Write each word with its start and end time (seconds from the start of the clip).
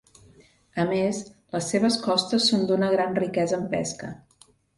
A 0.83 0.85
més, 0.91 1.19
les 1.55 1.67
seves 1.73 1.97
costes 2.07 2.49
són 2.53 2.65
d'una 2.73 2.91
gran 2.97 3.15
riquesa 3.21 3.61
en 3.61 3.71
pesca. 3.77 4.11